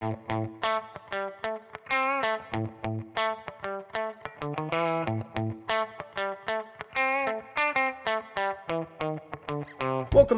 [0.00, 0.60] Welcome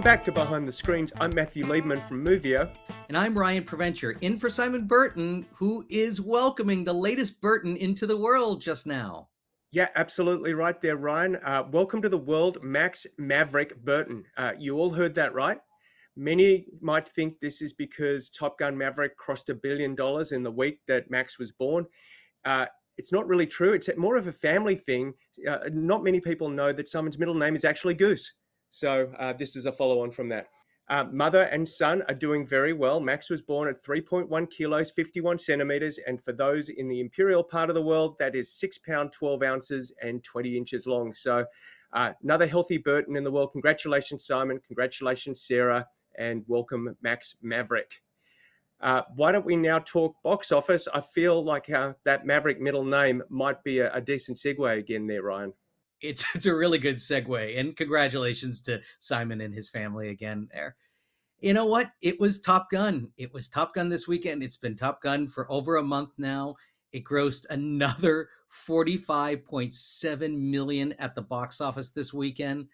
[0.01, 1.13] back to Behind the Screens.
[1.21, 2.75] I'm Matthew Liebman from Movio.
[3.09, 8.07] And I'm Ryan Preventure, in for Simon Burton, who is welcoming the latest Burton into
[8.07, 9.29] the world just now.
[9.73, 11.37] Yeah, absolutely right there, Ryan.
[11.37, 14.25] Uh, welcome to the world, Max Maverick Burton.
[14.39, 15.61] Uh, you all heard that right.
[16.21, 20.51] Many might think this is because Top Gun Maverick crossed a billion dollars in the
[20.51, 21.87] week that Max was born.
[22.45, 22.67] Uh,
[22.99, 23.73] it's not really true.
[23.73, 25.15] It's more of a family thing.
[25.49, 28.35] Uh, not many people know that Simon's middle name is actually Goose.
[28.69, 30.49] So uh, this is a follow on from that.
[30.91, 33.01] Uh, mother and son are doing very well.
[33.01, 35.99] Max was born at 3.1 kilos, 51 centimeters.
[36.07, 39.43] And for those in the imperial part of the world, that is six pound, 12
[39.43, 41.15] ounces, and 20 inches long.
[41.15, 41.47] So
[41.95, 43.53] uh, another healthy Burton in the world.
[43.53, 44.61] Congratulations, Simon.
[44.67, 45.87] Congratulations, Sarah.
[46.19, 48.03] And welcome, Max Maverick.
[48.81, 50.89] Uh, why don't we now talk box office?
[50.93, 55.07] I feel like uh, that Maverick middle name might be a, a decent segue again
[55.07, 55.53] there, Ryan.
[56.01, 60.77] It's it's a really good segue and congratulations to simon and his family again there.
[61.41, 61.91] You know what?
[62.03, 63.09] It was top gun.
[63.17, 64.43] It was top gun this weekend.
[64.43, 66.57] It's been top gun for over a month now.
[66.93, 68.29] It grossed another
[68.67, 72.67] 45.7 million at the box office this weekend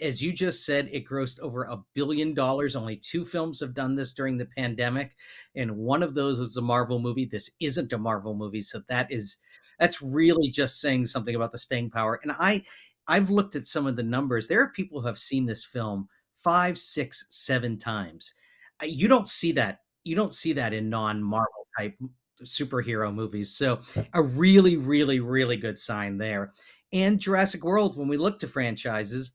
[0.00, 3.94] as you just said it grossed over a billion dollars only two films have done
[3.94, 5.14] this during the pandemic
[5.54, 9.10] and one of those was a marvel movie this isn't a marvel movie so that
[9.12, 9.38] is
[9.78, 12.20] that's really just saying something about the staying power.
[12.22, 12.64] And I,
[13.08, 14.48] I've looked at some of the numbers.
[14.48, 16.08] There are people who have seen this film
[16.42, 18.34] five, six, seven times.
[18.82, 19.80] You don't see that.
[20.04, 21.94] You don't see that in non-Marvel type
[22.42, 23.56] superhero movies.
[23.56, 23.80] So
[24.12, 26.52] a really, really, really good sign there.
[26.92, 29.32] And Jurassic World, when we look to franchises,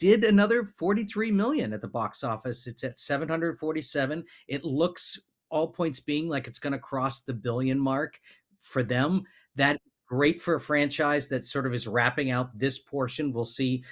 [0.00, 2.66] did another 43 million at the box office.
[2.66, 4.24] It's at 747.
[4.48, 5.20] It looks
[5.50, 8.18] all points being like it's going to cross the billion mark
[8.62, 9.22] for them.
[9.56, 9.78] That
[10.08, 13.32] great for a franchise that sort of is wrapping out this portion.
[13.32, 13.84] We'll see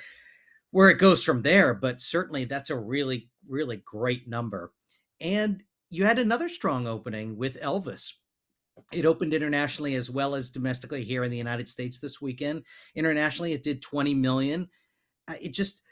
[0.71, 4.73] where it goes from there, but certainly that's a really, really great number.
[5.21, 8.15] And you had another strong opening with Elvis.
[8.93, 12.63] It opened internationally as well as domestically here in the United States this weekend.
[12.95, 14.69] Internationally, it did 20 million.
[15.27, 15.83] Uh, it just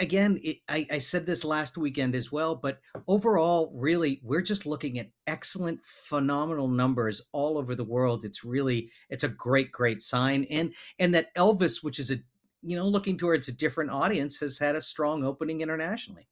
[0.00, 4.66] again, it, I, I, said this last weekend as well, but overall, really, we're just
[4.66, 8.24] looking at excellent, phenomenal numbers all over the world.
[8.24, 12.16] It's really, it's a great, great sign, and and that Elvis, which is a,
[12.62, 16.26] you know, looking towards a different audience, has had a strong opening internationally.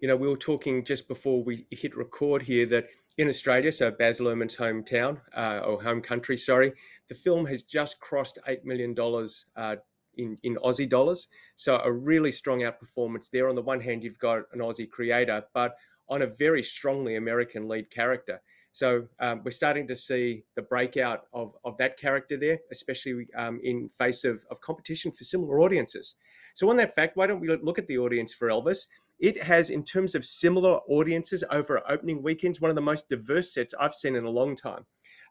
[0.00, 3.90] You know, we were talking just before we hit record here that in Australia, so
[3.90, 6.72] Baz Luhrmann's hometown uh, or home country, sorry,
[7.08, 9.46] the film has just crossed eight million dollars.
[9.56, 9.76] Uh,
[10.16, 11.28] in, in Aussie dollars.
[11.56, 13.48] So a really strong outperformance there.
[13.48, 15.76] On the one hand, you've got an Aussie creator, but
[16.08, 18.40] on a very strongly American lead character.
[18.72, 23.60] So um, we're starting to see the breakout of, of that character there, especially um,
[23.62, 26.16] in face of, of competition for similar audiences.
[26.54, 28.86] So on that fact, why don't we look at the audience for Elvis?
[29.20, 33.54] It has, in terms of similar audiences over opening weekends, one of the most diverse
[33.54, 34.84] sets I've seen in a long time.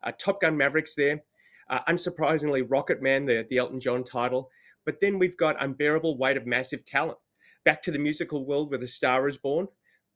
[0.04, 1.22] Uh, Top Gun Mavericks there,
[1.70, 4.50] uh, unsurprisingly, Rocketman, the, the Elton John title,
[4.86, 7.18] but then we've got Unbearable Weight of Massive Talent.
[7.66, 9.68] Back to the musical world where the star is born.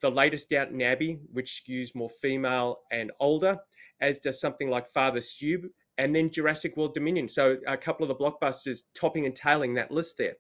[0.02, 3.58] The latest Downton Abbey, which skews more female and older,
[4.02, 7.28] as does something like Father Stu, and then Jurassic World Dominion.
[7.28, 10.36] So a couple of the blockbusters topping and tailing that list there.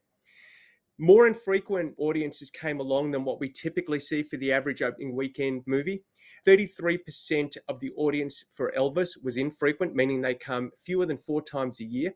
[0.99, 5.63] More infrequent audiences came along than what we typically see for the average opening weekend
[5.67, 6.03] movie.
[6.47, 11.79] 33% of the audience for Elvis was infrequent, meaning they come fewer than four times
[11.79, 12.13] a year.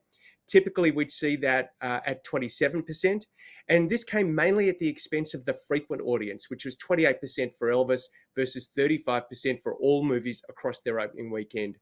[0.52, 3.24] Typically, we'd see that uh, at 27%.
[3.70, 7.70] And this came mainly at the expense of the frequent audience, which was 28% for
[7.70, 8.04] Elvis
[8.36, 11.78] versus 35% for all movies across their opening weekend.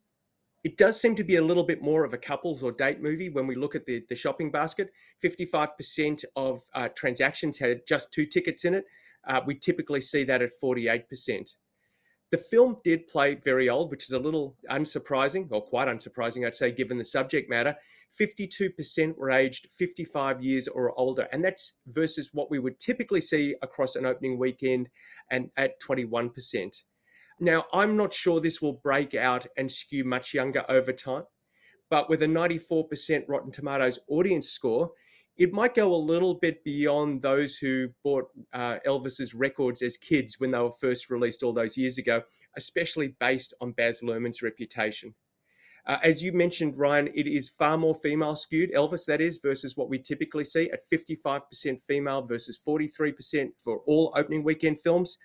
[0.64, 3.30] It does seem to be a little bit more of a couples or date movie
[3.30, 4.92] when we look at the, the shopping basket.
[5.24, 8.86] 55% of uh, transactions had just two tickets in it.
[9.28, 11.56] Uh, we typically see that at 48%.
[12.30, 16.54] The film did play very old, which is a little unsurprising, or quite unsurprising, I'd
[16.54, 17.76] say, given the subject matter.
[18.20, 23.56] 52% were aged 55 years or older, and that's versus what we would typically see
[23.62, 24.90] across an opening weekend
[25.32, 26.76] and at 21%.
[27.40, 31.24] Now, I'm not sure this will break out and skew much younger over time,
[31.90, 34.92] but with a 94% Rotten Tomatoes audience score,
[35.38, 40.36] it might go a little bit beyond those who bought uh, Elvis's records as kids
[40.38, 42.22] when they were first released all those years ago,
[42.58, 45.16] especially based on Baz Luhrmann's reputation.
[45.90, 49.76] Uh, as you mentioned, Ryan, it is far more female skewed, Elvis, that is, versus
[49.76, 55.18] what we typically see at 55% female versus 43% for all opening weekend films.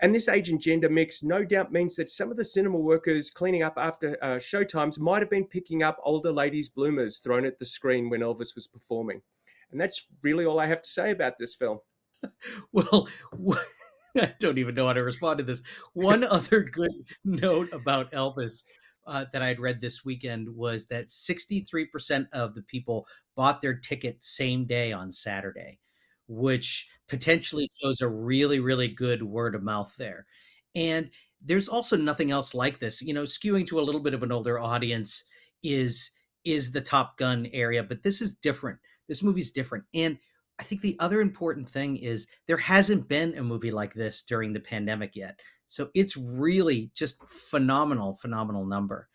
[0.00, 3.28] And this age and gender mix no doubt means that some of the cinema workers
[3.28, 7.58] cleaning up after uh, showtimes might have been picking up older ladies' bloomers thrown at
[7.58, 9.20] the screen when Elvis was performing.
[9.70, 11.80] And that's really all I have to say about this film.
[12.72, 13.06] well,
[14.16, 15.62] I don't even know how to respond to this.
[15.92, 18.62] One other good note about Elvis
[19.06, 23.06] uh, that I'd read this weekend was that 63% of the people
[23.36, 25.78] bought their ticket same day on Saturday,
[26.28, 30.26] which potentially shows a really, really good word of mouth there.
[30.74, 31.10] And
[31.42, 33.02] there's also nothing else like this.
[33.02, 35.24] You know, skewing to a little bit of an older audience
[35.62, 36.10] is
[36.44, 38.78] is the Top Gun area, but this is different.
[39.08, 39.84] This movie's different.
[39.94, 40.18] And
[40.58, 44.52] I think the other important thing is there hasn't been a movie like this during
[44.52, 45.40] the pandemic yet.
[45.70, 49.08] So it's really just phenomenal, phenomenal number.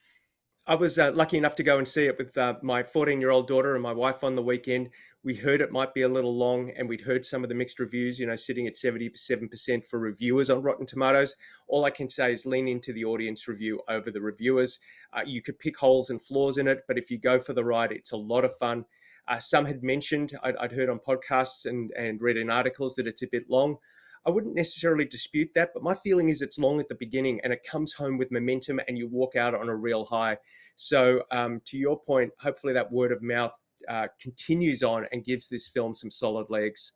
[0.66, 3.30] I was uh, lucky enough to go and see it with uh, my 14 year
[3.30, 4.90] old daughter and my wife on the weekend.
[5.22, 7.80] We heard it might be a little long, and we'd heard some of the mixed
[7.80, 11.36] reviews, you know, sitting at 77% for reviewers on Rotten Tomatoes.
[11.68, 14.80] All I can say is lean into the audience review over the reviewers.
[15.12, 17.66] Uh, you could pick holes and flaws in it, but if you go for the
[17.66, 18.86] ride, it's a lot of fun.
[19.28, 23.08] Uh, some had mentioned, I'd, I'd, heard on podcasts and, and read in articles that
[23.08, 23.78] it's a bit long.
[24.26, 27.54] I wouldn't necessarily dispute that, but my feeling is it's long at the beginning and
[27.54, 30.38] it comes home with momentum and you walk out on a real high.
[30.76, 33.54] So, um, to your point, hopefully that word of mouth
[33.88, 36.92] uh, continues on and gives this film some solid legs.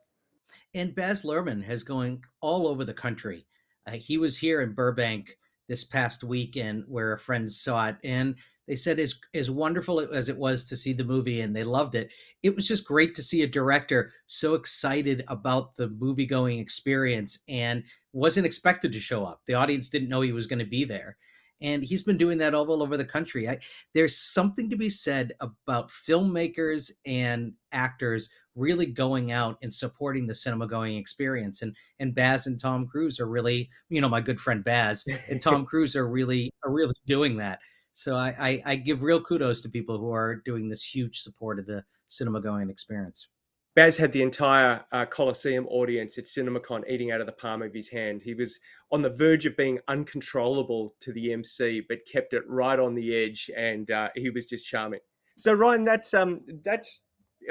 [0.74, 3.46] And Baz Luhrmann has going all over the country.
[3.88, 5.38] Uh, he was here in Burbank
[5.68, 8.36] this past weekend where a friend saw it, and
[8.70, 11.96] they said as as wonderful as it was to see the movie and they loved
[11.96, 12.12] it.
[12.44, 17.40] It was just great to see a director so excited about the movie going experience
[17.50, 17.84] and
[18.14, 19.42] wasn't expected to show up.
[19.48, 21.18] The audience didn't know he was going to be there.
[21.62, 23.50] And he's been doing that all over the country.
[23.50, 23.58] I,
[23.94, 30.36] there's something to be said about filmmakers and actors really going out and supporting the
[30.36, 31.64] cinema going experience.
[31.64, 35.42] And and baz and tom cruise are really you know my good friend baz and
[35.42, 37.60] tom cruise are really are really doing that
[38.00, 41.60] so I, I, I give real kudos to people who are doing this huge support
[41.60, 43.28] of the cinema going experience.
[43.76, 47.74] Baz had the entire uh, Coliseum audience at CinemaCon eating out of the palm of
[47.74, 48.22] his hand.
[48.24, 48.58] He was
[48.94, 53.14] on the verge of being uncontrollable to the MC, but kept it right on the
[53.14, 55.02] edge, and uh, he was just charming.
[55.38, 57.02] So Ryan, that's um, that's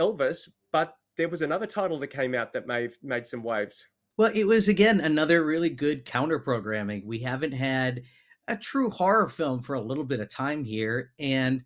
[0.00, 3.87] Elvis, but there was another title that came out that made made some waves.
[4.17, 7.06] Well, it was again another really good counter programming.
[7.06, 8.03] We haven't had
[8.49, 11.62] a true horror film for a little bit of time here, and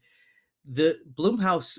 [0.64, 1.78] the Blumhouse,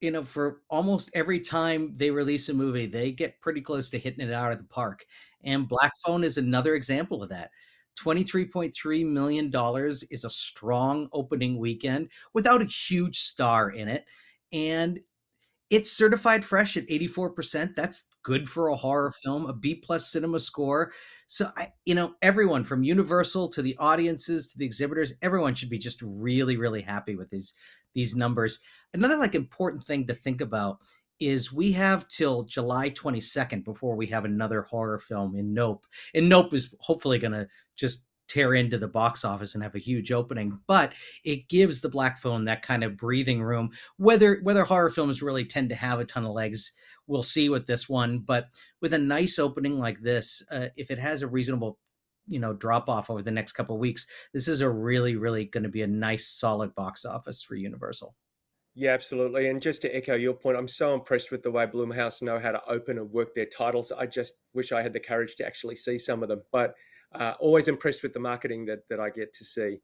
[0.00, 3.98] you know, for almost every time they release a movie, they get pretty close to
[3.98, 5.04] hitting it out of the park.
[5.44, 7.50] And Black Phone is another example of that.
[8.02, 9.50] $23.3 million
[10.10, 14.04] is a strong opening weekend without a huge star in it.
[14.52, 15.00] And
[15.70, 17.74] it's certified fresh at 84%.
[17.74, 20.88] That's good for a horror film, a B plus CinemaScore.
[21.26, 25.70] So I, you know, everyone from Universal to the audiences to the exhibitors, everyone should
[25.70, 27.54] be just really, really happy with these
[27.94, 28.60] these numbers.
[28.94, 30.78] Another like important thing to think about
[31.18, 35.86] is we have till July 22nd before we have another horror film in Nope.
[36.14, 39.80] And Nope is hopefully going to just tear into the box office and have a
[39.80, 40.92] huge opening but
[41.24, 45.44] it gives the black phone that kind of breathing room whether whether horror films really
[45.44, 46.72] tend to have a ton of legs
[47.06, 48.48] we'll see with this one but
[48.80, 51.78] with a nice opening like this uh, if it has a reasonable
[52.26, 55.62] you know drop off over the next couple weeks this is a really really going
[55.62, 58.14] to be a nice solid box office for universal
[58.78, 59.48] yeah, absolutely.
[59.48, 62.52] And just to echo your point, I'm so impressed with the way Blumhouse know how
[62.52, 63.90] to open and work their titles.
[63.90, 66.42] I just wish I had the courage to actually see some of them.
[66.52, 66.74] But
[67.14, 69.78] uh, always impressed with the marketing that, that I get to see.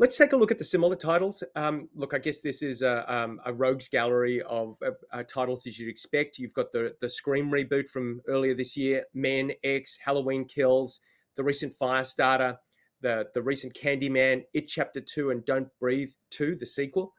[0.00, 1.42] Let's take a look at the similar titles.
[1.56, 4.76] Um, look, I guess this is a, um, a rogues gallery of
[5.12, 6.38] uh, titles as you'd expect.
[6.38, 11.00] You've got the, the Scream reboot from earlier this year, Men, X, Halloween Kills,
[11.36, 12.58] the recent Firestarter,
[13.00, 17.12] the, the recent Candyman, It Chapter 2, and Don't Breathe 2, the sequel.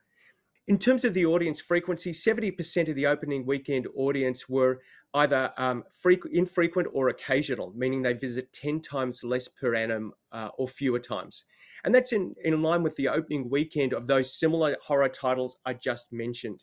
[0.68, 4.80] In terms of the audience frequency, 70% of the opening weekend audience were
[5.14, 10.48] either um, frequent, infrequent or occasional, meaning they visit 10 times less per annum uh,
[10.56, 11.44] or fewer times.
[11.84, 15.74] And that's in, in line with the opening weekend of those similar horror titles I
[15.74, 16.62] just mentioned.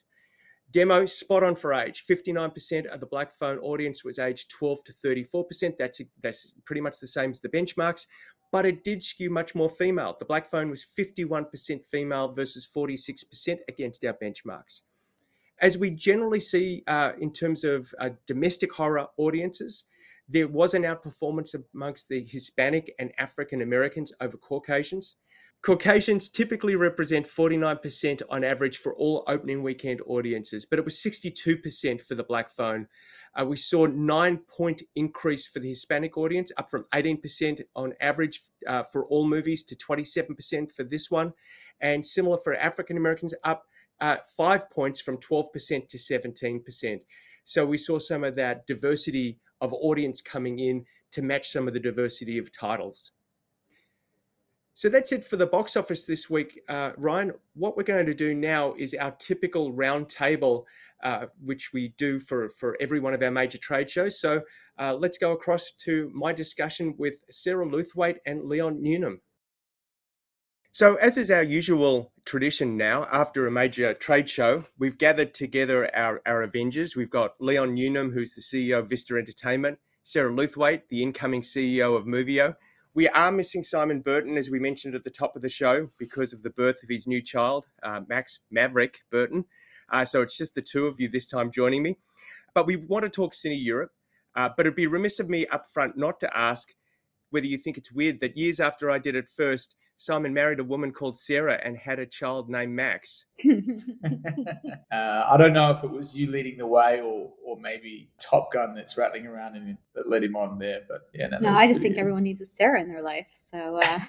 [0.71, 2.05] Demo spot on for age.
[2.09, 5.73] 59% of the Black Phone audience was aged 12 to 34%.
[5.79, 8.05] That's, that's pretty much the same as the benchmarks,
[8.51, 10.15] but it did skew much more female.
[10.19, 14.81] The Black Phone was 51% female versus 46% against our benchmarks
[15.59, 19.85] as we generally see uh, in terms of uh, domestic horror audiences,
[20.29, 25.15] there was an outperformance amongst the Hispanic and African Americans over Caucasians.
[25.63, 32.01] Caucasians typically represent 49% on average for all opening weekend audiences, but it was 62%
[32.01, 32.87] for the Black Phone.
[33.35, 38.43] Uh, we saw nine point increase for the Hispanic audience, up from 18% on average
[38.67, 41.33] uh, for all movies to 27% for this one,
[41.81, 43.65] and similar for African Americans, up
[44.01, 46.99] uh, five points from 12% to 17%.
[47.45, 51.73] So we saw some of that diversity of audience coming in to match some of
[51.73, 53.11] the diversity of titles.
[54.73, 56.61] So that's it for the box office this week.
[56.69, 60.65] Uh, Ryan, what we're going to do now is our typical roundtable,
[61.03, 64.19] uh, which we do for, for every one of our major trade shows.
[64.21, 64.41] So
[64.77, 69.19] uh, let's go across to my discussion with Sarah Lewthwaite and Leon Newnham.
[70.77, 75.89] So, as is our usual tradition now, after a major trade show, we've gathered together
[75.95, 76.95] our, our Avengers.
[76.95, 81.97] We've got Leon Newnham, who's the CEO of Vista Entertainment, Sarah Lewthwaite, the incoming CEO
[81.97, 82.55] of Movio,
[82.93, 86.31] we are missing Simon Burton, as we mentioned at the top of the show, because
[86.31, 89.45] of the birth of his new child, uh, Max Maverick Burton.
[89.91, 91.97] Uh, so it's just the two of you this time joining me.
[92.53, 93.93] But we want to talk Cine Europe.
[94.35, 96.75] Uh, but it'd be remiss of me up front not to ask
[97.31, 100.63] whether you think it's weird that years after I did it first, Simon married a
[100.63, 103.25] woman called Sarah and had a child named Max.
[103.49, 103.51] uh,
[104.91, 108.75] I don't know if it was you leading the way or, or maybe Top Gun
[108.75, 110.81] that's rattling around and that led him on there.
[110.87, 112.01] But yeah, no, no I just think good.
[112.01, 113.27] everyone needs a Sarah in their life.
[113.31, 113.81] So.
[113.81, 113.99] Uh...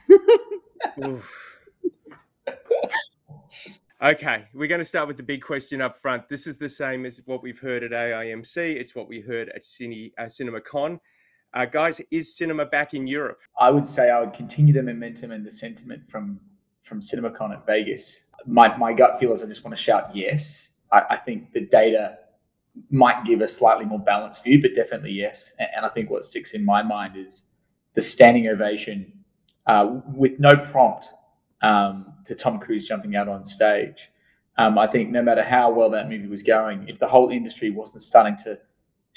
[4.03, 6.29] okay, we're going to start with the big question up front.
[6.29, 8.59] This is the same as what we've heard at AIMC.
[8.59, 11.01] It's what we heard at Cine, uh, CinemaCon.
[11.55, 13.41] Uh, guys, is cinema back in Europe?
[13.59, 16.41] I would say I would continue the momentum and the sentiment from
[16.83, 18.25] from CinemaCon at Vegas.
[18.47, 20.69] My, my gut feel is I just want to shout yes.
[20.91, 22.19] I, I think the data
[22.91, 25.53] might give a slightly more balanced view, but definitely yes.
[25.59, 27.43] And, and I think what sticks in my mind is
[27.93, 29.13] the standing ovation
[29.67, 31.11] uh, with no prompt
[31.61, 34.11] um, to Tom Cruise jumping out on stage.
[34.57, 37.71] Um, I think no matter how well that movie was going, if the whole industry
[37.71, 38.59] wasn't starting to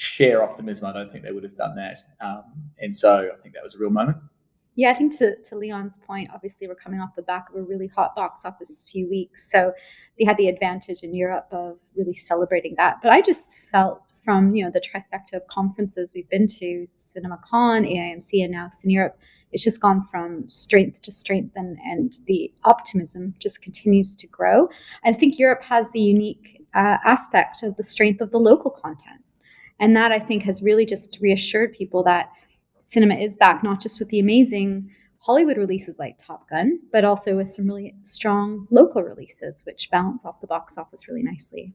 [0.01, 1.99] share optimism, I don't think they would have done that.
[2.19, 2.43] Um,
[2.79, 4.17] and so I think that was a real moment.
[4.75, 7.61] Yeah, I think to, to Leon's point, obviously we're coming off the back of a
[7.61, 9.51] really hot box office few weeks.
[9.51, 9.73] So
[10.17, 12.97] they had the advantage in Europe of really celebrating that.
[13.03, 17.85] But I just felt from, you know, the trifecta of conferences we've been to, CinemaCon,
[17.85, 19.19] AIMC, and now Cine Europe,
[19.51, 24.67] it's just gone from strength to strength and, and the optimism just continues to grow.
[25.03, 29.20] I think Europe has the unique uh, aspect of the strength of the local content.
[29.81, 32.29] And that I think has really just reassured people that
[32.83, 37.35] cinema is back, not just with the amazing Hollywood releases like Top Gun, but also
[37.35, 41.73] with some really strong local releases, which balance off the box office really nicely.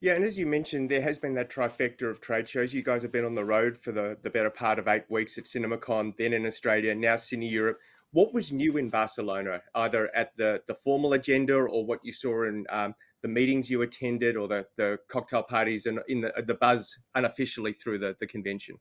[0.00, 2.74] Yeah, and as you mentioned, there has been that trifecta of trade shows.
[2.74, 5.38] You guys have been on the road for the, the better part of eight weeks
[5.38, 7.78] at CinemaCon, then in Australia, now Cine Europe.
[8.12, 12.44] What was new in Barcelona, either at the, the formal agenda or what you saw
[12.44, 16.52] in um, the meetings you attended or the, the cocktail parties and in the, the
[16.56, 18.76] buzz unofficially through the, the convention?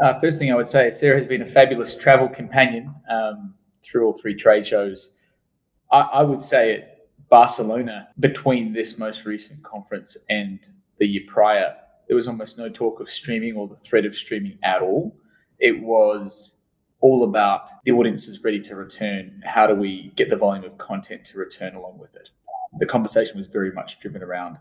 [0.00, 4.06] Uh, first thing I would say, Sarah has been a fabulous travel companion um, through
[4.06, 5.16] all three trade shows.
[5.90, 10.60] I, I, would say at Barcelona, between this most recent conference and
[10.98, 11.74] the year prior,
[12.06, 15.16] there was almost no talk of streaming or the threat of streaming at all.
[15.58, 16.54] It was
[17.00, 19.42] all about the audience is ready to return.
[19.44, 22.30] How do we get the volume of content to return along with it?
[22.78, 24.58] The conversation was very much driven around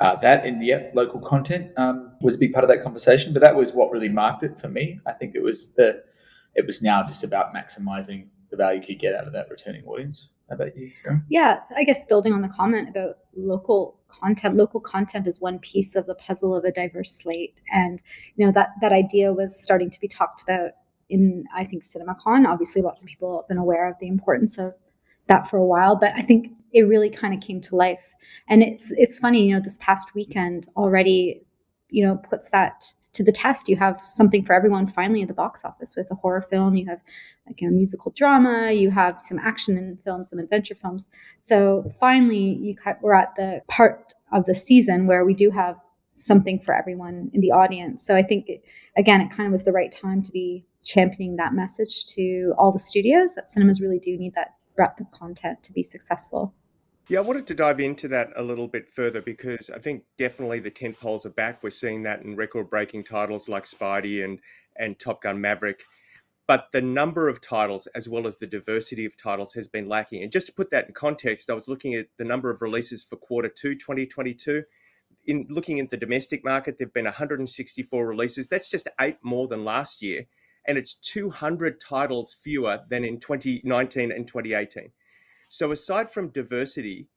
[0.00, 3.32] uh, that and the local content um, was a big part of that conversation.
[3.32, 4.98] But that was what really marked it for me.
[5.06, 6.02] I think it was the
[6.54, 9.84] it was now just about maximizing the value you could get out of that returning
[9.84, 10.28] audience.
[10.48, 11.22] How about you, Sarah?
[11.28, 15.94] Yeah, I guess building on the comment about local content, local content is one piece
[15.94, 18.02] of the puzzle of a diverse slate, and
[18.36, 20.70] you know that that idea was starting to be talked about
[21.10, 22.48] in I think CinemaCon.
[22.48, 24.74] Obviously, lots of people have been aware of the importance of
[25.30, 28.04] that for a while, but I think it really kind of came to life.
[28.48, 31.42] And it's it's funny, you know, this past weekend already,
[31.88, 33.68] you know, puts that to the test.
[33.68, 36.76] You have something for everyone finally at the box office with a horror film.
[36.76, 37.00] You have
[37.46, 38.72] like a musical drama.
[38.72, 41.10] You have some action films, some adventure films.
[41.38, 45.76] So finally, you we're at the part of the season where we do have
[46.08, 48.04] something for everyone in the audience.
[48.04, 48.64] So I think it,
[48.96, 52.72] again, it kind of was the right time to be championing that message to all
[52.72, 56.54] the studios that cinemas really do need that breadth of content to be successful.
[57.08, 60.58] Yeah, I wanted to dive into that a little bit further because I think definitely
[60.58, 61.62] the tent poles are back.
[61.62, 64.38] We're seeing that in record-breaking titles like Spidey and
[64.76, 65.82] and Top Gun Maverick.
[66.46, 70.22] But the number of titles, as well as the diversity of titles, has been lacking.
[70.22, 73.04] And just to put that in context, I was looking at the number of releases
[73.04, 74.62] for quarter two, 2022.
[75.26, 78.48] In looking at the domestic market, there have been 164 releases.
[78.48, 80.24] That's just eight more than last year.
[80.70, 84.92] And it's 200 titles fewer than in 2019 and 2018.
[85.48, 87.08] So aside from diversity,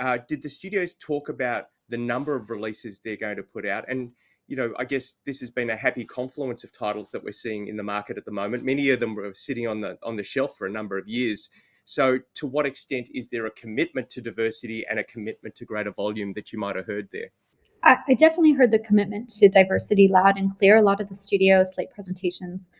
[0.00, 3.84] uh, did the studios talk about the number of releases they're going to put out?
[3.86, 4.12] And
[4.46, 7.66] you know, I guess this has been a happy confluence of titles that we're seeing
[7.66, 8.64] in the market at the moment.
[8.64, 11.50] Many of them were sitting on the on the shelf for a number of years.
[11.84, 15.90] So, to what extent is there a commitment to diversity and a commitment to greater
[15.90, 17.28] volume that you might have heard there?
[17.82, 20.78] I, I definitely heard the commitment to diversity loud and clear.
[20.78, 22.70] A lot of the studio slate presentations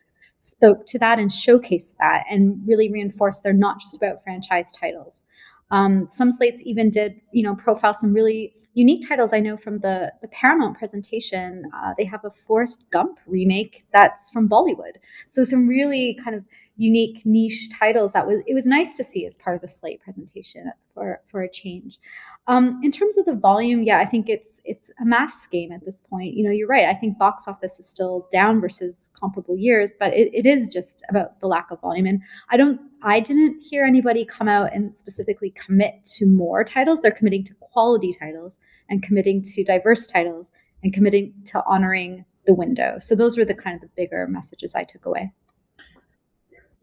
[0.42, 5.24] spoke to that and showcased that and really reinforced they're not just about franchise titles.
[5.70, 9.78] Um, some slates even did, you know, profile some really unique titles I know from
[9.78, 11.70] the the Paramount presentation.
[11.76, 14.96] Uh, they have a Forrest Gump remake that's from Bollywood.
[15.26, 16.44] So some really kind of
[16.76, 20.00] unique niche titles that was it was nice to see as part of a slate
[20.00, 21.98] presentation for for a change.
[22.46, 25.84] Um, in terms of the volume yeah i think it's it's a maths game at
[25.84, 26.34] this point.
[26.34, 26.88] You know you're right.
[26.88, 31.02] I think box office is still down versus comparable years but it, it is just
[31.10, 32.06] about the lack of volume.
[32.06, 37.00] And i don't i didn't hear anybody come out and specifically commit to more titles.
[37.00, 40.50] They're committing to quality titles and committing to diverse titles
[40.82, 42.98] and committing to honoring the window.
[42.98, 45.32] So those were the kind of the bigger messages i took away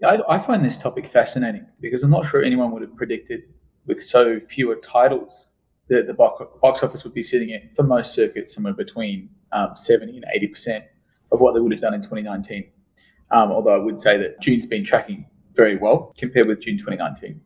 [0.06, 3.44] I, I find this topic fascinating because I'm not sure anyone would have predicted
[3.86, 5.48] with so fewer titles
[5.90, 10.16] that the box office would be sitting at for most circuits somewhere between um, 70
[10.16, 10.86] and 80 percent
[11.32, 12.70] of what they would have done in 2019.
[13.32, 17.42] Um, although I would say that June's been tracking very well compared with June 2019.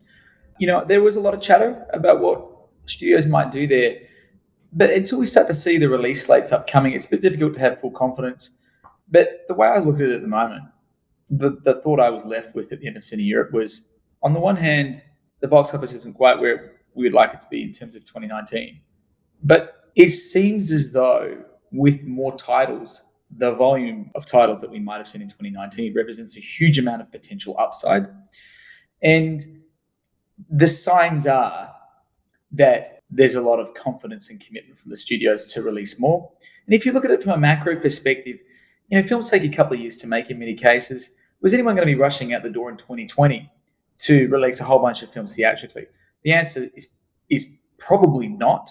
[0.58, 2.46] You know, there was a lot of chatter about what
[2.86, 3.98] studios might do there,
[4.72, 7.60] but until we start to see the release slates upcoming, it's a bit difficult to
[7.60, 8.50] have full confidence.
[9.10, 10.64] But the way I look at it at the moment
[11.30, 13.88] the, the thought I was left with at the end of Cine Europe was
[14.22, 15.02] on the one hand,
[15.40, 18.04] the box office isn't quite where we would like it to be in terms of
[18.04, 18.80] 2019.
[19.42, 21.36] But it seems as though
[21.72, 23.02] with more titles,
[23.36, 27.02] the volume of titles that we might have seen in 2019 represents a huge amount
[27.02, 28.06] of potential upside.
[29.02, 29.42] And
[30.48, 31.72] the signs are
[32.52, 36.30] that there's a lot of confidence and commitment from the studios to release more.
[36.66, 38.38] And if you look at it from a macro perspective,
[38.88, 41.10] you know, films take a couple of years to make in many cases.
[41.40, 43.50] Was anyone going to be rushing out the door in 2020
[43.98, 45.86] to release a whole bunch of films theatrically?
[46.22, 46.88] The answer is
[47.30, 47.48] is
[47.78, 48.70] probably not.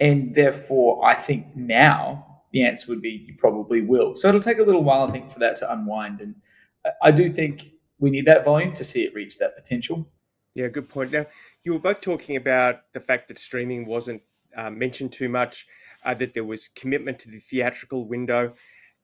[0.00, 4.14] And therefore, I think now the answer would be you probably will.
[4.16, 6.20] So it'll take a little while, I think, for that to unwind.
[6.20, 6.34] And
[7.02, 10.08] I do think we need that volume to see it reach that potential.
[10.54, 11.12] Yeah, good point.
[11.12, 11.26] Now,
[11.64, 14.22] you were both talking about the fact that streaming wasn't
[14.56, 15.66] uh, mentioned too much,
[16.04, 18.54] uh, that there was commitment to the theatrical window.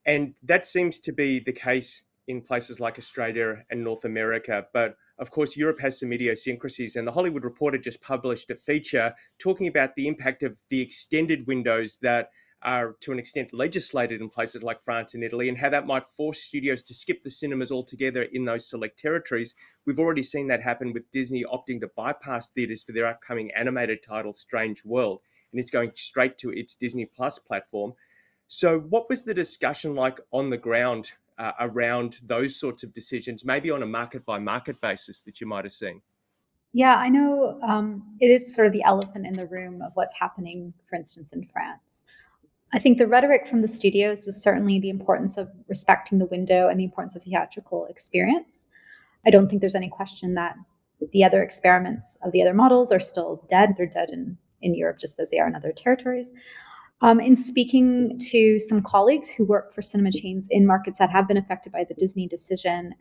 [0.07, 4.67] And that seems to be the case in places like Australia and North America.
[4.73, 6.97] But of course, Europe has some idiosyncrasies.
[6.97, 11.47] And the Hollywood Reporter just published a feature talking about the impact of the extended
[11.47, 12.31] windows that
[12.63, 16.07] are to an extent legislated in places like France and Italy, and how that might
[16.17, 19.55] force studios to skip the cinemas altogether in those select territories.
[19.85, 24.03] We've already seen that happen with Disney opting to bypass theaters for their upcoming animated
[24.03, 25.21] title, Strange World,
[25.53, 27.93] and it's going straight to its Disney Plus platform.
[28.49, 33.45] So, what was the discussion like on the ground uh, around those sorts of decisions,
[33.45, 36.01] maybe on a market by market basis that you might have seen?
[36.73, 40.15] Yeah, I know um, it is sort of the elephant in the room of what's
[40.15, 42.05] happening, for instance, in France.
[42.73, 46.69] I think the rhetoric from the studios was certainly the importance of respecting the window
[46.69, 48.67] and the importance of theatrical experience.
[49.25, 50.57] I don't think there's any question that
[51.13, 53.75] the other experiments of the other models are still dead.
[53.77, 56.33] They're dead in, in Europe just as they are in other territories.
[57.05, 61.29] Um, in speaking to some colleagues who work for cinema chains in markets that have
[61.29, 62.95] been affected by the Disney decision,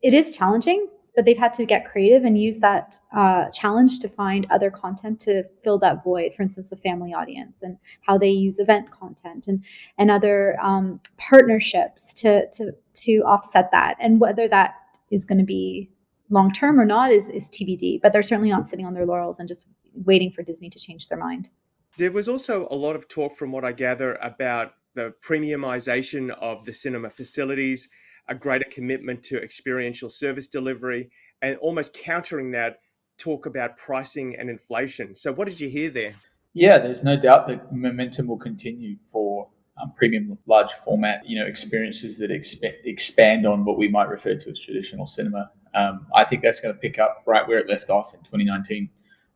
[0.00, 4.08] it is challenging, but they've had to get creative and use that uh, challenge to
[4.08, 6.32] find other content to fill that void.
[6.34, 9.62] For instance, the family audience and how they use event content and
[9.98, 13.98] and other um, partnerships to to to offset that.
[14.00, 14.76] And whether that
[15.10, 15.90] is going to be
[16.30, 18.00] long term or not is is TBD.
[18.00, 21.08] But they're certainly not sitting on their laurels and just waiting for Disney to change
[21.08, 21.50] their mind.
[21.98, 26.64] There was also a lot of talk, from what I gather, about the premiumization of
[26.64, 27.88] the cinema facilities,
[28.28, 31.10] a greater commitment to experiential service delivery,
[31.42, 32.78] and almost countering that
[33.18, 35.14] talk about pricing and inflation.
[35.14, 36.14] So, what did you hear there?
[36.54, 39.48] Yeah, there's no doubt that momentum will continue for
[39.80, 44.34] um, premium large format, you know, experiences that exp- expand on what we might refer
[44.34, 45.50] to as traditional cinema.
[45.74, 48.90] Um, I think that's going to pick up right where it left off in 2019.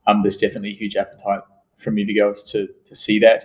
[0.06, 1.40] Um, there's definitely a huge appetite
[1.78, 3.44] for moviegoers to to see that.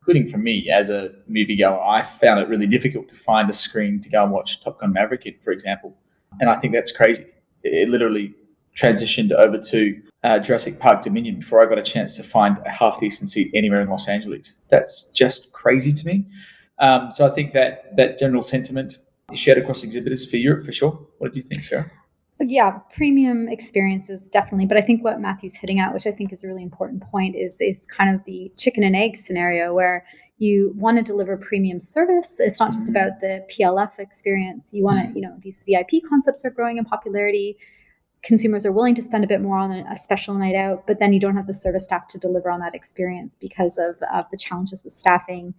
[0.00, 4.00] Including for me as a moviegoer, I found it really difficult to find a screen
[4.00, 5.94] to go and watch Top Gun Maverick in, for example.
[6.40, 7.26] And I think that's crazy.
[7.62, 8.34] It literally
[8.74, 12.70] transitioned over to uh, Jurassic Park Dominion before I got a chance to find a
[12.70, 14.54] half decent seat anywhere in Los Angeles.
[14.70, 16.24] That's just crazy to me.
[16.78, 18.98] Um, so I think that that general sentiment
[19.32, 20.98] is shared across exhibitors for Europe for sure.
[21.18, 21.90] What do you think, Sarah?
[22.40, 26.44] Yeah premium experiences definitely but i think what matthew's hitting at which i think is
[26.44, 30.04] a really important point is is kind of the chicken and egg scenario where
[30.38, 32.36] you want to deliver premium service.
[32.38, 34.72] It's not just about the PLF experience.
[34.72, 37.58] You want to, you know, these VIP concepts are growing in popularity.
[38.22, 41.12] Consumers are willing to spend a bit more on a special night out, but then
[41.12, 44.36] you don't have the service staff to deliver on that experience because of, of the
[44.36, 45.54] challenges with staffing,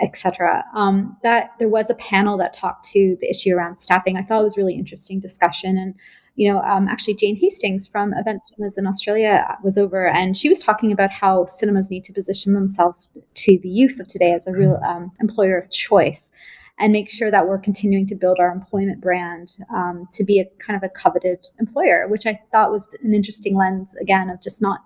[0.00, 0.64] etc.
[0.74, 4.16] Um, that there was a panel that talked to the issue around staffing.
[4.16, 5.94] I thought it was really interesting discussion and
[6.36, 10.48] you know, um, actually Jane Hastings from Event Cinemas in Australia was over, and she
[10.48, 14.46] was talking about how cinemas need to position themselves to the youth of today as
[14.46, 15.04] a real mm-hmm.
[15.04, 16.32] um, employer of choice,
[16.80, 20.46] and make sure that we're continuing to build our employment brand um, to be a
[20.58, 24.60] kind of a coveted employer, which I thought was an interesting lens again of just
[24.60, 24.80] not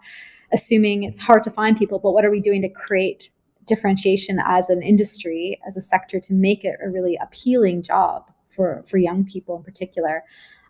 [0.52, 3.30] assuming it's hard to find people, but what are we doing to create
[3.66, 8.84] differentiation as an industry, as a sector, to make it a really appealing job for
[8.86, 10.24] for young people in particular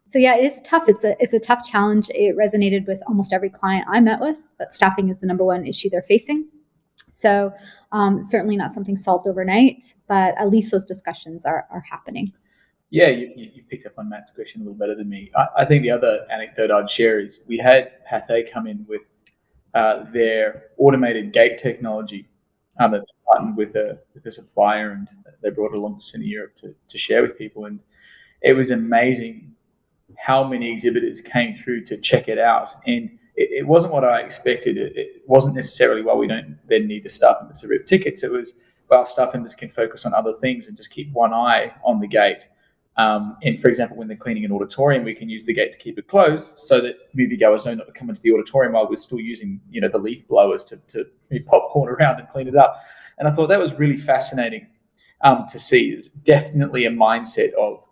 [0.09, 0.85] so yeah, it's tough.
[0.89, 2.11] It's a it's a tough challenge.
[2.11, 5.67] It resonated with almost every client I met with that staffing is the number one
[5.67, 6.49] issue they're facing.
[7.11, 7.53] So
[7.93, 12.33] um, certainly not something solved overnight, but at least those discussions are are happening.
[12.91, 15.31] Yeah, you, you picked up on Matt's question a little better than me.
[15.37, 19.03] I, I think the other anecdote I'd share is we had Pathé come in with
[19.75, 22.27] uh, their automated gate technology
[22.81, 25.07] um, that partnered with a with a supplier, and
[25.43, 27.81] they brought it along to Cine Europe to, to share with people, and
[28.41, 29.55] it was amazing
[30.17, 32.75] how many exhibitors came through to check it out.
[32.87, 34.77] And it, it wasn't what I expected.
[34.77, 38.23] It, it, wasn't necessarily, well, we don't then need the staff members to rip tickets.
[38.23, 38.55] It was,
[38.89, 42.07] well, staff members can focus on other things and just keep one eye on the
[42.07, 42.49] gate.
[42.97, 45.79] Um, and for example, when they're cleaning an auditorium, we can use the gate to
[45.79, 48.97] keep it closed so that moviegoers know not to come into the auditorium while we're
[48.97, 51.07] still using, you know, the leaf blowers to, to
[51.47, 52.83] popcorn around and clean it up.
[53.19, 54.67] And I thought that was really fascinating
[55.21, 55.91] um, to see.
[55.91, 57.85] It's definitely a mindset of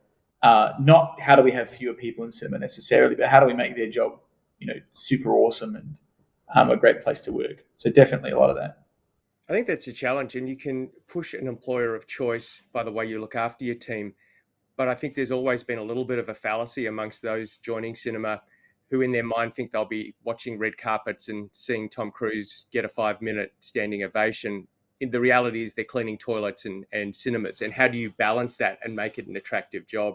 [0.47, 3.53] uh, not how do we have fewer people in cinema necessarily, but how do we
[3.53, 4.13] make their job,
[4.61, 5.99] you know, super awesome and
[6.55, 7.65] um, a great place to work.
[7.75, 8.85] So definitely a lot of that.
[9.49, 12.93] I think that's a challenge, and you can push an employer of choice by the
[12.93, 14.15] way you look after your team.
[14.77, 17.97] But I think there's always been a little bit of a fallacy amongst those joining
[17.97, 18.41] cinema
[18.89, 22.85] who, in their mind, think they'll be watching red carpets and seeing Tom Cruise get
[22.85, 24.69] a five minute standing ovation.
[25.01, 27.63] In the reality is they're cleaning toilets and, and cinemas.
[27.63, 30.15] And how do you balance that and make it an attractive job?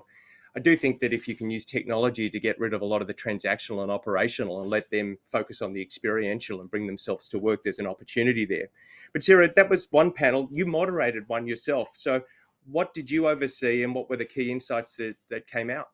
[0.55, 3.01] I do think that if you can use technology to get rid of a lot
[3.01, 7.29] of the transactional and operational and let them focus on the experiential and bring themselves
[7.29, 8.67] to work, there's an opportunity there.
[9.13, 10.49] But Sarah, that was one panel.
[10.51, 11.89] You moderated one yourself.
[11.93, 12.21] So
[12.69, 15.87] what did you oversee and what were the key insights that, that came out?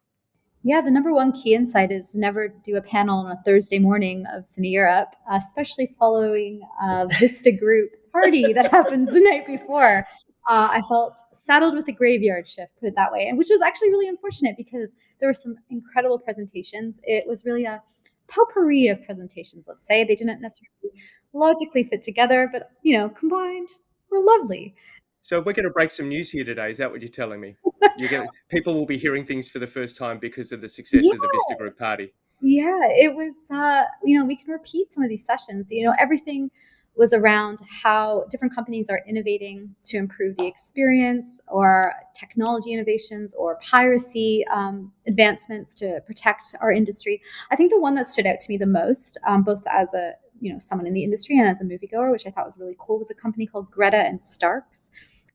[0.63, 4.25] Yeah, the number one key insight is never do a panel on a Thursday morning
[4.33, 10.05] of Cine Europe, especially following a Vista Group party that happens the night before
[10.47, 13.61] uh, I felt saddled with a graveyard shift, put it that way, and which was
[13.61, 17.01] actually really unfortunate because there were some incredible presentations.
[17.03, 17.81] It was really a
[18.27, 19.65] potpourri of presentations.
[19.67, 21.01] Let's say they didn't necessarily
[21.33, 23.69] logically fit together, but you know, combined
[24.09, 24.73] were lovely.
[25.21, 26.71] So we're going to break some news here today.
[26.71, 27.57] Is that what you're telling me?
[27.97, 30.69] You're going to, people will be hearing things for the first time because of the
[30.69, 31.13] success yeah.
[31.13, 32.13] of the Vista Group party.
[32.41, 33.35] Yeah, it was.
[33.49, 35.67] Uh, you know, we can repeat some of these sessions.
[35.69, 36.49] You know, everything
[36.97, 43.59] was around how different companies are innovating to improve the experience or technology innovations or
[43.61, 47.21] piracy um, advancements to protect our industry.
[47.51, 50.13] I think the one that stood out to me the most, um, both as a
[50.39, 52.77] you know someone in the industry and as a moviegoer, which I thought was really
[52.79, 54.89] cool, was a company called Greta and Starks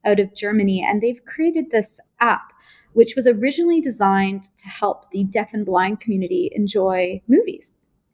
[0.05, 2.53] out of Germany, and they've created this app
[2.95, 7.73] which was originally designed to help the deaf and blind community enjoy movies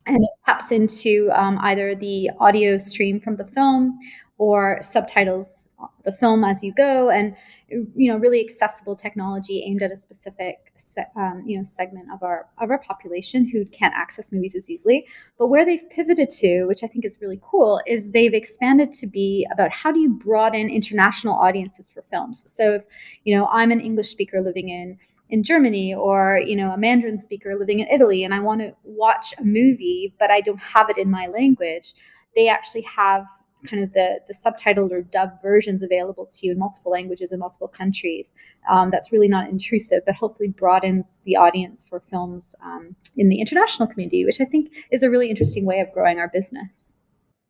[0.08, 3.98] and it taps into um, either the audio stream from the film
[4.38, 5.68] or subtitles
[6.04, 7.36] the film as you go and
[7.70, 12.22] you know really accessible technology aimed at a specific se- um, you know segment of
[12.22, 15.06] our of our population who can't access movies as easily.
[15.38, 19.06] But where they've pivoted to which i think is really cool is they've expanded to
[19.06, 22.50] be about how do you broaden international audiences for films.
[22.50, 22.84] So if
[23.24, 24.98] you know i'm an english speaker living in
[25.30, 28.74] in Germany or you know a Mandarin speaker living in Italy and I want to
[28.84, 31.94] watch a movie but I don't have it in my language,
[32.34, 33.26] they actually have
[33.66, 37.38] kind of the the subtitled or dubbed versions available to you in multiple languages in
[37.38, 38.34] multiple countries.
[38.70, 43.40] Um, that's really not intrusive, but hopefully broadens the audience for films um, in the
[43.40, 46.92] international community, which I think is a really interesting way of growing our business.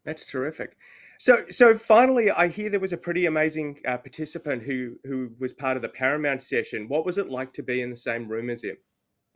[0.04, 0.76] That's terrific.
[1.18, 5.52] So, so finally, I hear there was a pretty amazing uh, participant who who was
[5.52, 6.88] part of the Paramount session.
[6.88, 8.76] What was it like to be in the same room as him?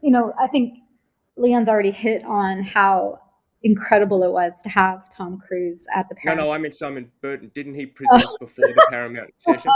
[0.01, 0.79] You know, I think
[1.37, 3.21] Leon's already hit on how
[3.65, 6.41] incredible it was to have Tom Cruise at the Paramount.
[6.41, 7.51] No, no, I meant Simon Burton.
[7.53, 9.73] Didn't he present before the Paramount session?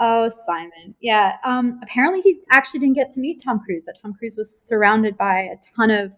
[0.00, 0.94] Oh, Simon.
[1.00, 1.36] Yeah.
[1.44, 3.84] Um, apparently, he actually didn't get to meet Tom Cruise.
[3.84, 6.14] That Tom Cruise was surrounded by a ton of,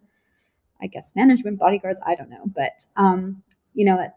[0.81, 2.01] I guess, management bodyguards.
[2.07, 3.42] I don't know, but um,
[3.74, 4.11] you know,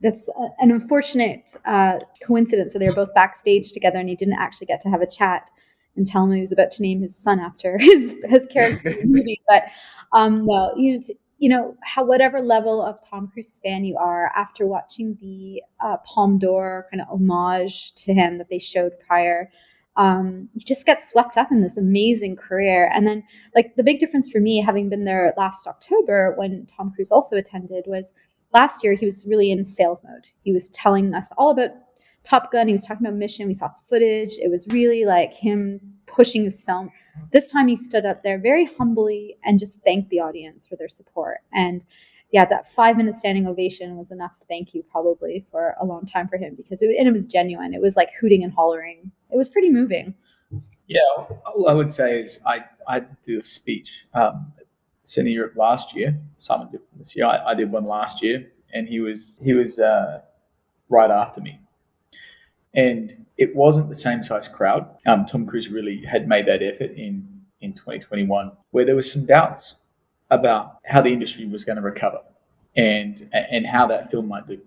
[0.00, 0.28] that's
[0.58, 4.80] an unfortunate uh, coincidence that they were both backstage together and he didn't actually get
[4.82, 5.50] to have a chat
[5.96, 9.12] and tell him he was about to name his son after his his character in
[9.12, 9.40] the movie.
[9.48, 9.64] But
[10.12, 11.00] um, no, you
[11.38, 15.96] you know how whatever level of Tom Cruise fan you are, after watching the uh,
[15.98, 19.50] Palme d'Or kind of homage to him that they showed prior,
[19.96, 22.90] um, you just get swept up in this amazing career.
[22.92, 23.22] And then,
[23.54, 27.36] like the big difference for me, having been there last October when Tom Cruise also
[27.36, 28.12] attended, was
[28.54, 30.26] last year he was really in sales mode.
[30.42, 31.70] He was telling us all about
[32.22, 32.68] Top Gun.
[32.68, 33.46] He was talking about mission.
[33.46, 34.38] We saw footage.
[34.38, 36.90] It was really like him pushing his film.
[37.32, 40.88] This time he stood up there very humbly and just thanked the audience for their
[40.88, 41.40] support.
[41.52, 41.84] And
[42.30, 46.26] yeah, that five minute standing ovation was enough thank you probably for a long time
[46.28, 47.74] for him because it, and it was genuine.
[47.74, 49.10] It was like hooting and hollering.
[49.30, 50.14] It was pretty moving.
[50.86, 54.52] Yeah, all I would say is I, I do a speech um,
[55.04, 56.18] Cine Europe last year.
[56.38, 57.26] Simon did one this year.
[57.26, 60.20] I, I, did one last year, and he was he was uh,
[60.88, 61.60] right after me
[62.74, 64.88] and it wasn't the same size crowd.
[65.06, 67.28] Um, Tom Cruise really had made that effort in
[67.60, 69.76] in 2021, where there was some doubts
[70.30, 72.20] about how the industry was going to recover
[72.76, 74.60] and and how that film might do.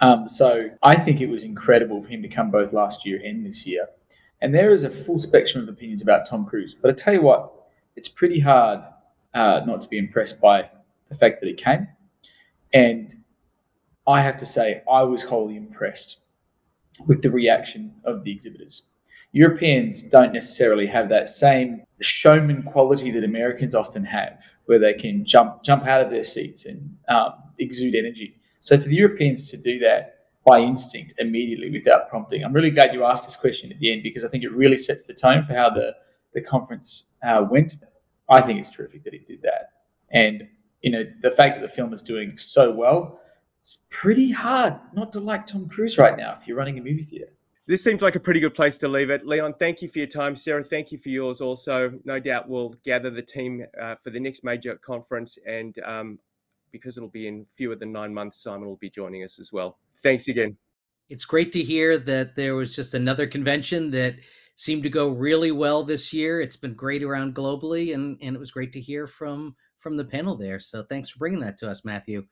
[0.00, 3.44] Um, so I think it was incredible for him to come both last year and
[3.44, 3.86] this year.
[4.40, 6.74] And there is a full spectrum of opinions about Tom Cruise.
[6.74, 7.52] But I tell you what,
[7.96, 8.80] it's pretty hard
[9.34, 10.68] uh, not to be impressed by
[11.08, 11.88] the fact that it came.
[12.72, 13.14] And
[14.06, 16.18] I have to say, I was wholly impressed
[17.06, 18.88] with the reaction of the exhibitors.
[19.32, 25.24] Europeans don't necessarily have that same showman quality that Americans often have, where they can
[25.24, 28.36] jump jump out of their seats and um, exude energy.
[28.60, 32.92] So for the Europeans to do that by instinct immediately without prompting, I'm really glad
[32.92, 35.44] you asked this question at the end because I think it really sets the tone
[35.44, 35.94] for how the
[36.34, 37.74] the conference uh, went.
[38.30, 39.72] I think it's terrific that he did that,
[40.10, 40.48] and
[40.82, 43.20] you know the fact that the film is doing so well
[43.60, 47.02] it's pretty hard not to like Tom Cruise right now if you're running a movie
[47.02, 47.30] theater.
[47.66, 49.26] This seems like a pretty good place to leave it.
[49.26, 50.34] Leon, thank you for your time.
[50.34, 51.92] Sarah, thank you for yours also.
[52.04, 56.18] No doubt we'll gather the team uh, for the next major conference, and um,
[56.72, 59.78] because it'll be in fewer than nine months, Simon will be joining us as well.
[60.02, 60.56] Thanks again.
[61.10, 64.16] It's great to hear that there was just another convention that
[64.60, 66.38] seemed to go really well this year.
[66.38, 70.04] It's been great around globally, and, and it was great to hear from from the
[70.04, 70.60] panel there.
[70.60, 72.26] So thanks for bringing that to us, Matthew.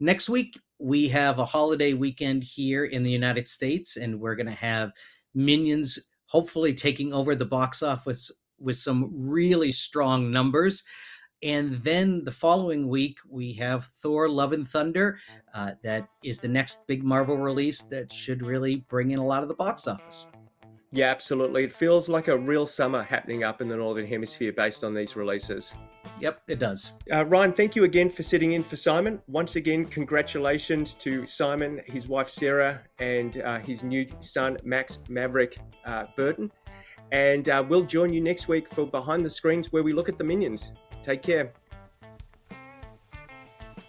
[0.00, 4.48] Next week, we have a holiday weekend here in the United States, and we're going
[4.48, 4.90] to have
[5.36, 10.82] Minions hopefully taking over the box office with some really strong numbers.
[11.44, 15.20] And then the following week, we have Thor Love and Thunder.
[15.54, 19.44] Uh, that is the next big Marvel release that should really bring in a lot
[19.44, 20.26] of the box office.
[20.94, 21.64] Yeah, absolutely.
[21.64, 25.16] It feels like a real summer happening up in the Northern Hemisphere based on these
[25.16, 25.72] releases.
[26.20, 26.92] Yep, it does.
[27.10, 29.18] Uh, Ryan, thank you again for sitting in for Simon.
[29.26, 35.58] Once again, congratulations to Simon, his wife Sarah, and uh, his new son Max Maverick
[35.86, 36.52] uh, Burton.
[37.10, 40.18] And uh, we'll join you next week for Behind the Screens, where we look at
[40.18, 40.72] the minions.
[41.02, 41.54] Take care.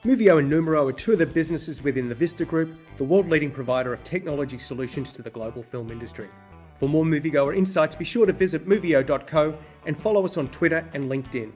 [0.05, 3.51] Movio and Numero are two of the businesses within the Vista Group, the world leading
[3.51, 6.29] provider of technology solutions to the global film industry.
[6.75, 11.05] For more moviegoer insights, be sure to visit movio.co and follow us on Twitter and
[11.05, 11.51] LinkedIn.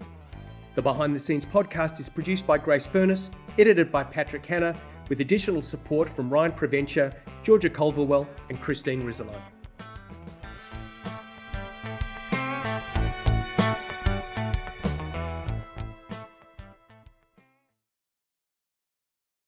[0.76, 5.22] The Behind the Scenes podcast is produced by Grace Furness, edited by Patrick Hanna, with
[5.22, 9.42] additional support from Ryan Preventure, Georgia Culverwell, and Christine Rizzolo.